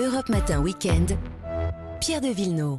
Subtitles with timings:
[0.00, 1.18] Europe Matin Weekend,
[2.00, 2.78] Pierre de Villeneuve.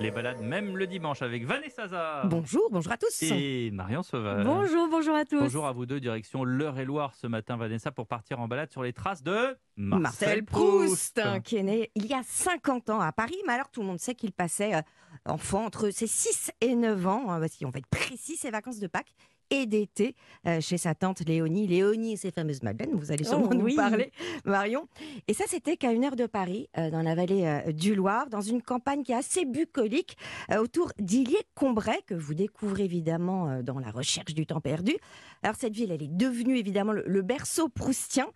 [0.00, 2.22] Les balades même le dimanche avec Vanessa Zah.
[2.24, 3.22] Bonjour, bonjour à tous.
[3.22, 4.44] Et Marion Sauvage.
[4.46, 5.40] Bonjour, bonjour à tous.
[5.40, 8.94] Bonjour à vous deux, direction l'Eure-et-Loire ce matin, Vanessa, pour partir en balade sur les
[8.94, 13.12] traces de Marcel, Marcel Proust, hein, qui est né il y a 50 ans à
[13.12, 13.36] Paris.
[13.46, 14.80] Mais alors, tout le monde sait qu'il passait euh,
[15.26, 17.30] enfant entre ses 6 et 9 ans.
[17.30, 19.14] hein, si on va être précis, ses vacances de Pâques
[19.50, 21.66] et d'été euh, chez sa tante Léonie.
[21.66, 23.76] Léonie et ses fameuses madeleines, vous allez sûrement Oh, nous oui.
[23.76, 24.10] parler,
[24.46, 24.88] Marion.
[25.28, 28.28] Et ça, c'était qu'à une heure de Paris, euh, dans la vallée euh, du Loir,
[28.30, 30.16] dans une campagne qui est assez bucolique,
[30.58, 34.96] autour d'Illier-Combray, que vous découvrez évidemment dans la recherche du temps perdu.
[35.42, 38.26] Alors, cette ville, elle est devenue évidemment le, le berceau proustien.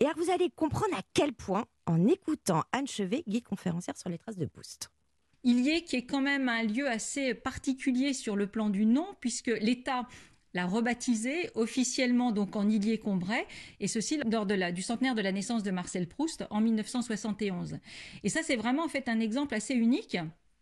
[0.00, 4.08] Et alors, vous allez comprendre à quel point, en écoutant Anne Chevet, guide conférencière sur
[4.08, 4.90] les traces de Proust.
[5.44, 9.48] Illier, qui est quand même un lieu assez particulier sur le plan du nom, puisque
[9.60, 10.08] l'État
[10.54, 13.44] l'a rebaptisé officiellement donc en Illier-Combray,
[13.80, 17.78] et ceci lors de la, du centenaire de la naissance de Marcel Proust en 1971.
[18.22, 20.16] Et ça, c'est vraiment en fait un exemple assez unique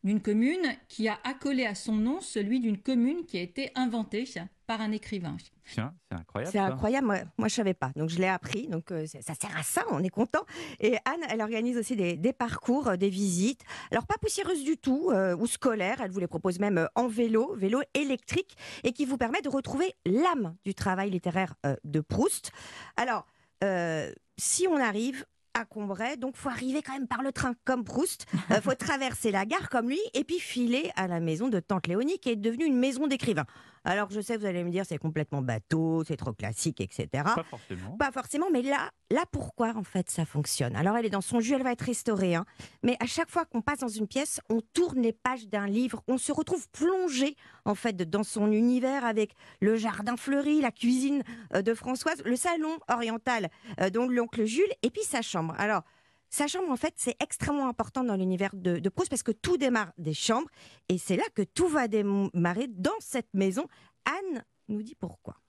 [0.04, 4.24] d'une commune qui a accolé à son nom celui d'une commune qui a été inventée
[4.66, 5.36] par un écrivain.
[5.64, 6.52] Tiens, c'est incroyable.
[6.52, 9.56] C'est incroyable, moi, moi je savais pas, donc je l'ai appris, donc euh, ça sert
[9.56, 10.44] à ça, on est content.
[10.80, 14.76] Et Anne, elle organise aussi des, des parcours, euh, des visites, alors pas poussiéreuses du
[14.76, 19.04] tout, euh, ou scolaires, elle vous les propose même en vélo, vélo électrique, et qui
[19.04, 22.50] vous permet de retrouver l'âme du travail littéraire euh, de Proust.
[22.96, 23.26] Alors,
[23.62, 27.84] euh, si on arrive à Combray, donc faut arriver quand même par le train comme
[27.84, 31.60] Proust, euh, faut traverser la gare comme lui, et puis filer à la maison de
[31.60, 33.46] Tante Léonie, qui est devenue une maison d'écrivains.
[33.84, 37.08] Alors je sais, vous allez me dire, c'est complètement bateau, c'est trop classique, etc.
[37.12, 37.96] Pas forcément.
[37.96, 40.76] Pas forcément, mais là, là pourquoi en fait ça fonctionne?
[40.76, 42.44] Alors elle est dans son jus, elle va être restaurée, hein.
[42.84, 46.02] mais à chaque fois qu'on passe dans une pièce, on tourne les pages d'un livre,
[46.06, 51.22] on se retrouve plongé en fait dans son univers avec le jardin fleuri, la cuisine
[51.54, 53.48] euh, de Françoise, le salon oriental
[53.80, 55.41] euh, dont l'oncle Jules, et puis sa chambre.
[55.50, 55.82] Alors
[56.30, 59.58] sa chambre, en fait, c'est extrêmement important dans l'univers de, de Proust parce que tout
[59.58, 60.48] démarre des chambres
[60.88, 63.66] et c'est là que tout va démarrer dans cette maison.
[64.06, 65.41] Anne nous dit pourquoi.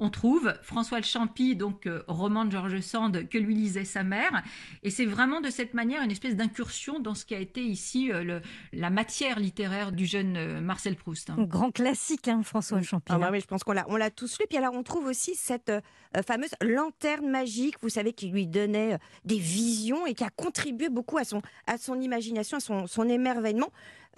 [0.00, 4.02] On trouve François le Champy, donc euh, roman de Georges Sand que lui lisait sa
[4.02, 4.42] mère.
[4.82, 8.10] Et c'est vraiment de cette manière une espèce d'incursion dans ce qui a été ici
[8.10, 11.30] euh, le- la matière littéraire du jeune euh, Marcel Proust.
[11.30, 11.36] hein.
[11.38, 13.12] Grand classique, hein, François Champy.
[13.12, 14.46] Ah bah oui, je pense qu'on l'a, on l'a tous lu.
[14.48, 15.72] Puis alors, on trouve aussi cette
[16.26, 20.88] fameuse lanterne magique, vous savez, qui lui donnait euh, des visions et qui a contribué
[20.88, 23.68] beaucoup à son, à son imagination, à son, son émerveillement.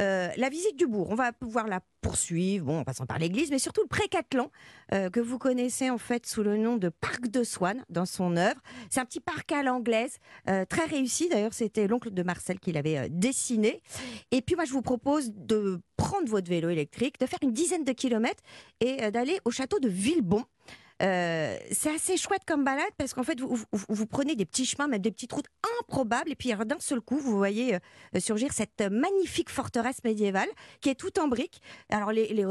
[0.00, 3.50] Euh, la visite du bourg, on va pouvoir la poursuivre, bon, en passant par l'église,
[3.50, 4.50] mais surtout le pré-Catelan,
[4.92, 8.36] euh, que vous connaissez en fait sous le nom de Parc de Swann dans son
[8.36, 8.60] œuvre.
[8.90, 11.28] C'est un petit parc à l'anglaise, euh, très réussi.
[11.28, 13.82] D'ailleurs, c'était l'oncle de Marcel qui l'avait dessiné.
[14.30, 17.84] Et puis, moi, je vous propose de prendre votre vélo électrique, de faire une dizaine
[17.84, 18.42] de kilomètres
[18.80, 20.44] et d'aller au château de Villebon.
[21.02, 24.66] Euh, c'est assez chouette comme balade parce qu'en fait, vous, vous- vous prenez des petits
[24.66, 25.48] chemins, même des petites routes
[25.80, 30.48] improbables, et puis d'un seul coup, vous voyez euh, surgir cette euh, magnifique forteresse médiévale
[30.80, 31.60] qui est toute en briques.
[31.90, 32.44] Alors, les, les,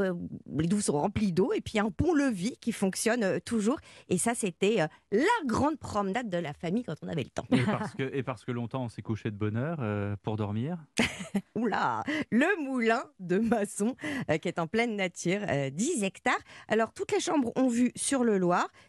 [0.57, 3.79] les douves sont remplies d'eau, et puis un pont-levis qui fonctionne toujours.
[4.09, 4.77] Et ça, c'était
[5.11, 7.45] la grande promenade de la famille quand on avait le temps.
[7.51, 10.35] Et parce que, et parce que longtemps on s'est couché de bonne heure euh, pour
[10.37, 10.77] dormir?
[11.55, 13.95] Oula, le moulin de maçon
[14.29, 16.39] euh, qui est en pleine nature, euh, 10 hectares.
[16.67, 18.37] Alors toutes les chambres ont vu sur le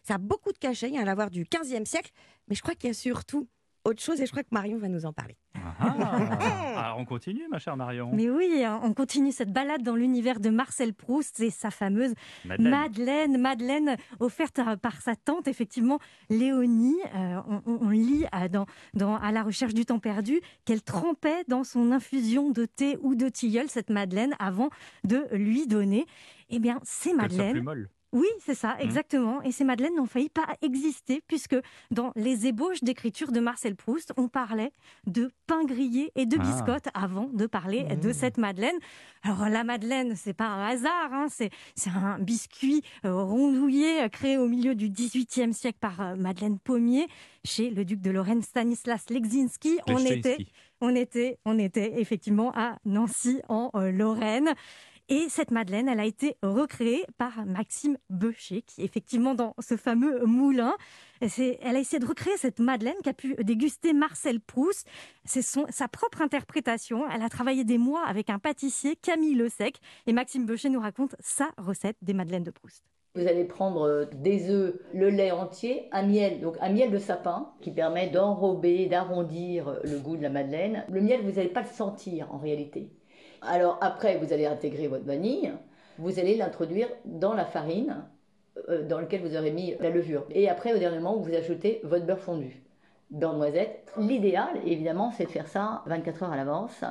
[0.03, 2.11] Ça a beaucoup de cachets, il y a un lavoir du 15e siècle,
[2.47, 3.47] mais je crois qu'il y a surtout
[3.85, 5.35] autre chose et je crois que Marion va nous en parler.
[5.55, 6.79] Ah.
[6.85, 8.11] Alors on continue, ma chère Marion.
[8.13, 12.13] Mais oui, hein, on continue cette balade dans l'univers de Marcel Proust et sa fameuse
[12.45, 12.69] Madeleine.
[12.71, 15.99] Madeleine, Madeleine offerte à- par sa tante, effectivement,
[16.29, 16.95] Léonie.
[17.13, 21.63] Euh, on, lit à, dans, dans À la recherche du temps perdu qu'elle trempait dans
[21.63, 24.69] son infusion de thé ou de tilleul cette Madeleine avant
[25.03, 26.05] de lui donner.
[26.49, 27.89] Eh bien, ces Qu'elle soit plus molle.
[28.13, 28.81] Oui, c'est ça, Mmh.
[28.81, 29.41] exactement.
[29.41, 31.55] Et ces madeleines n'ont failli pas exister puisque
[31.91, 34.71] dans les ébauches d'écriture de Marcel Proust, on parlait
[35.07, 36.43] de pain grillé et de Ah.
[36.43, 38.13] biscottes avant de parler de Mmh.
[38.13, 38.75] cette madeleine.
[39.23, 41.49] Alors la madeleine, c'est pas un hasard, hein, c'est
[41.87, 47.07] un biscuit euh, rondouillé euh, créé au milieu du XVIIIe siècle par euh, Madeleine Pommier
[47.43, 49.79] chez le duc de Lorraine Stanislas Leczinski.
[49.87, 50.37] On était
[50.85, 54.53] on était, on était effectivement à Nancy en euh, Lorraine.
[55.15, 60.25] Et cette Madeleine, elle a été recréée par Maxime Beucher, qui effectivement dans ce fameux
[60.25, 60.73] moulin,
[61.21, 64.87] elle a essayé de recréer cette Madeleine qu'a pu déguster Marcel Proust.
[65.23, 67.07] C'est sa propre interprétation.
[67.11, 69.77] Elle a travaillé des mois avec un pâtissier, Camille Le Sec,
[70.07, 72.83] et Maxime Beucher nous raconte sa recette des Madeleines de Proust.
[73.13, 77.51] Vous allez prendre des œufs, le lait entier, un miel, donc un miel de sapin
[77.61, 80.85] qui permet d'enrober, d'arrondir le goût de la madeleine.
[80.89, 82.89] Le miel, vous n'allez pas le sentir en réalité.
[83.47, 85.51] Alors après, vous allez intégrer votre vanille.
[85.97, 88.03] Vous allez l'introduire dans la farine
[88.69, 90.25] euh, dans laquelle vous aurez mis la levure.
[90.31, 92.63] Et après, au dernier moment, vous ajoutez votre beurre fondu
[93.11, 93.91] dans noisette.
[93.97, 96.83] L'idéal, évidemment, c'est de faire ça 24 heures à l'avance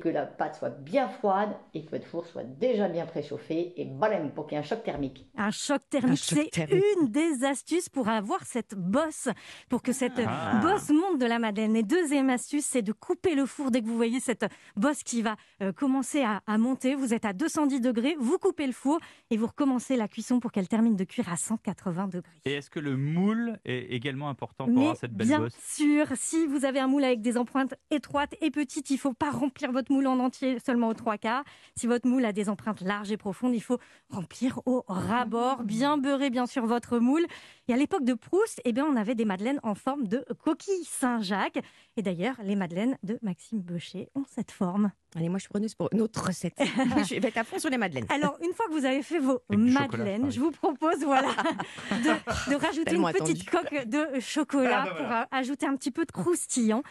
[0.00, 3.84] que la pâte soit bien froide et que votre four soit déjà bien préchauffé et
[3.84, 5.26] balaim pour qu'il y ait un choc thermique.
[5.36, 6.50] Un choc thermique, c'est
[6.98, 9.28] une des astuces pour avoir cette bosse,
[9.68, 10.60] pour que cette Ah.
[10.62, 11.76] bosse monte de la madeleine.
[11.76, 15.22] Et deuxième astuce, c'est de couper le four dès que vous voyez cette bosse qui
[15.22, 16.94] va euh, commencer à, à monter.
[16.94, 18.98] Vous êtes à 210 degrés, vous coupez le four
[19.30, 22.30] et vous recommencez la cuisson pour qu'elle termine de cuire à 180 degrés.
[22.44, 25.54] Et est-ce que le moule est également important pour Mais avoir cette belle bien bosse?
[25.62, 29.30] sûr, si vous avez un moule avec des empreintes étroites et petites, il faut pas
[29.30, 31.44] remplir votre moule en entier seulement aux trois quarts.
[31.76, 33.78] Si votre moule a des empreintes larges et profondes, il faut
[34.08, 37.26] remplir au ras-bord, bien beurrer bien sûr votre moule.
[37.68, 40.84] Et à l'époque de Proust, eh bien, on avait des madeleines en forme de coquille
[40.84, 41.60] Saint-Jacques.
[41.96, 44.92] Et d'ailleurs, les madeleines de Maxime Beucher ont cette forme.
[45.16, 46.54] Allez, moi je suis preneuse pour une autre recette.
[46.58, 48.06] je vais être à fond sur les madeleines.
[48.10, 51.28] Alors, une fois que vous avez fait vos chocolat, madeleines, je vous propose voilà,
[51.90, 55.22] de, de rajouter une petite coque de chocolat Ah, bah pour voilà.
[55.22, 56.82] euh, ajouter un petit peu de croustillant.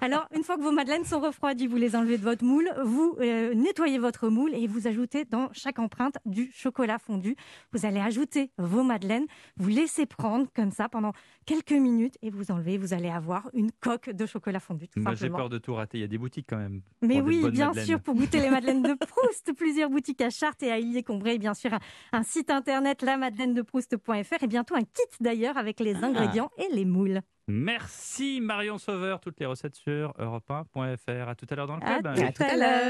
[0.00, 3.16] Alors, une fois que vos madeleines sont refroidies, vous les enlevez de votre moule, vous
[3.20, 7.36] euh, nettoyez votre moule et vous ajoutez dans chaque empreinte du chocolat fondu.
[7.72, 9.26] Vous allez ajouter vos madeleines,
[9.56, 11.12] vous laissez prendre comme ça pendant
[11.46, 12.76] quelques minutes et vous enlevez.
[12.76, 15.98] Vous allez avoir une coque de chocolat fondu, Moi, j'ai peur de tout rater.
[15.98, 16.80] Il y a des boutiques quand même.
[17.02, 17.86] Mais oui, bonnes bien madeleines.
[17.86, 21.38] sûr, pour goûter les madeleines de Proust, plusieurs boutiques à Chartres et à Illier-Combray, et
[21.38, 21.78] bien sûr un,
[22.12, 26.06] un site internet lamadeleine-de-proust.fr et bientôt un kit d'ailleurs avec les Ah.
[26.06, 27.20] ingrédients et les moules.
[27.50, 29.20] Merci Marion Sauveur.
[29.20, 31.28] Toutes les recettes sur europe1.fr.
[31.28, 32.06] À tout à l'heure dans le club.
[32.06, 32.82] À tout à l'heure.